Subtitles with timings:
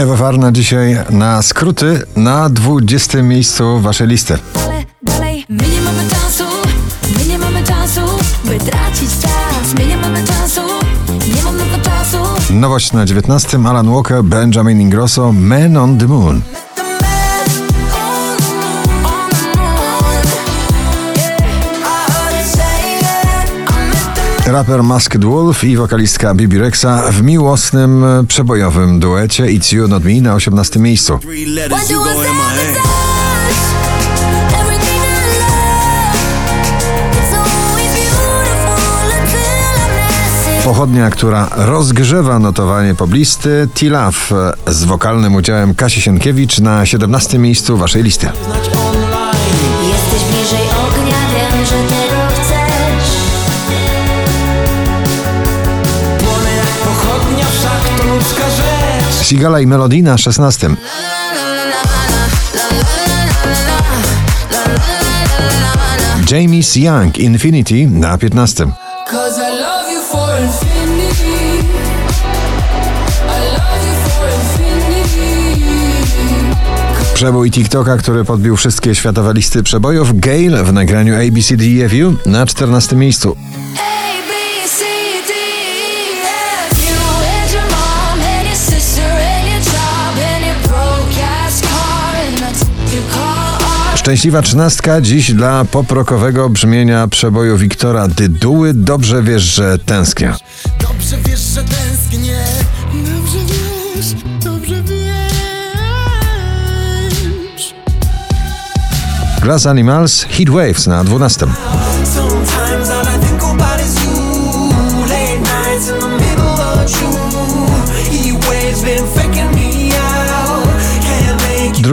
[0.00, 4.38] Ewa Farna dzisiaj na skróty na 20 miejscu waszej listy.
[4.54, 6.44] dalej, dalej My nie mamy czasu,
[7.18, 8.00] my nie mamy czasu
[8.44, 10.60] By tracić czas My nie mamy czasu,
[11.36, 12.16] nie mam na to czasu
[12.52, 16.42] Nowość na 19 Alan Walker, Benjamin Ingrosso, Man on the Moon.
[24.52, 30.04] Raper Masked Wolf i wokalistka Bibi Rexa w miłosnym, e, przebojowym duecie It's You Not
[30.04, 31.18] Me na 18 miejscu.
[40.64, 44.16] Pochodnia, która rozgrzewa notowanie poblisty T-Love
[44.66, 48.26] e, z wokalnym udziałem Kasi Sienkiewicz na 17 miejscu waszej listy.
[48.26, 50.79] Jesteś bliżej
[59.30, 60.76] Sigala i Melody na 16.
[66.30, 68.72] James Young Infinity na 15.
[69.10, 71.62] Cause I love you for infinity.
[73.28, 75.54] I love you for infinity.
[77.14, 83.36] Przebój TikToka, który podbił wszystkie światowe listy przebojów, Gale w nagraniu ABCDEFU na 14 miejscu.
[94.00, 98.74] Szczęśliwa trzynastka dziś dla poprokowego brzmienia przeboju Wiktora Dyduły.
[98.74, 100.34] Dobrze wiesz, że tęsknię.
[100.80, 102.38] Dobrze wiesz, że tęsknię.
[102.94, 103.38] Dobrze
[103.94, 104.06] wiesz,
[104.44, 105.00] dobrze wiesz.
[109.42, 111.46] Glass Animals Heat Waves na 12.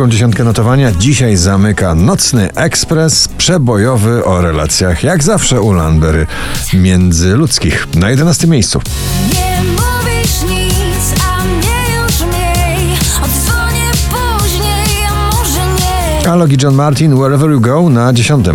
[0.00, 6.26] Drugą dziesiątkę notowania dzisiaj zamyka Nocny Ekspres przebojowy o relacjach, jak zawsze u Landbery,
[6.74, 8.80] międzyludzkich na 11 miejscu.
[9.32, 15.60] Nie mówisz nic, a mnie już mniej Odzwonię później, a może
[16.22, 18.46] nie Alok i John Martin Wherever You Go na 10.
[18.46, 18.50] I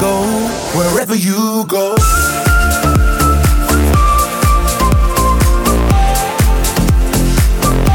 [0.00, 0.22] go
[0.74, 1.94] wherever you go.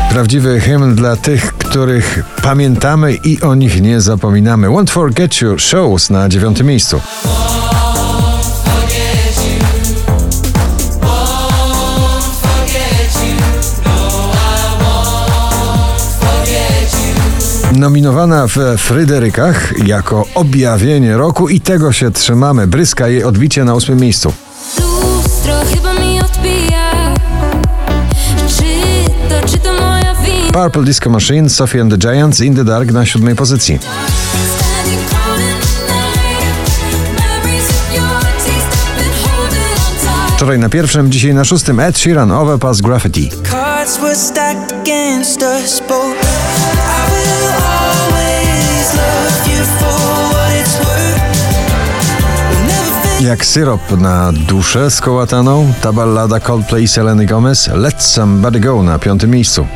[0.10, 4.68] Prawdziwy hymn dla tych, których pamiętamy i o nich nie zapominamy.
[4.68, 7.02] Won't Forget You Shows na 9 miejscu.
[17.76, 22.68] Nominowana w Fryderykach jako objawienie roku i tego się trzymamy.
[22.68, 24.34] Bryska jej odbicie na ósmym miejscu.
[30.54, 33.80] Purple Disco Machine, Sophie and the Giants, In the Dark na siódmej pozycji.
[40.36, 43.32] Wczoraj na pierwszym, dzisiaj na szóstym Ed Sheeran, Overpass Graffiti.
[53.22, 59.30] Jak syrop na duszę skołataną, ta ballada Coldplay Seleny Gomez, Let Somebody Go na piątym
[59.30, 59.68] miejscu.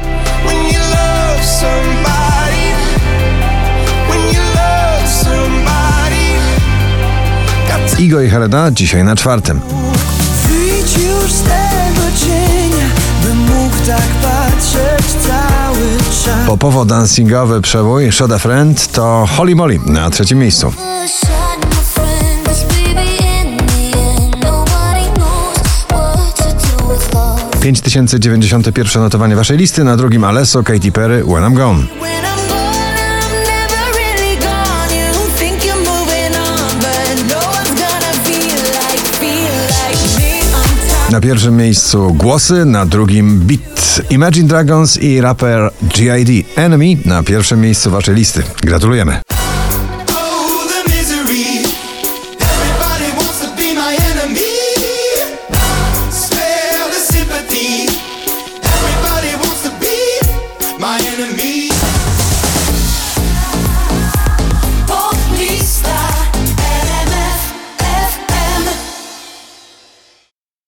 [8.03, 9.61] Igo i Helena dzisiaj na czwartym.
[10.47, 12.85] Wyjdź już z tego cienia
[13.23, 19.79] Bym mógł tak patrzeć cały czas Popowo dancingowy przebój Shot a Friend to Holly Molly
[19.85, 20.73] na trzecim miejscu.
[27.63, 31.83] 5091 notowanie waszej listy, na drugim Alesso, Katy Perry, When I'm Gone.
[41.11, 47.61] Na pierwszym miejscu głosy, na drugim beat Imagine Dragons i raper GID Enemy na pierwszym
[47.61, 48.43] miejscu waszej listy.
[48.61, 49.21] Gratulujemy.
[50.09, 50.53] Oh,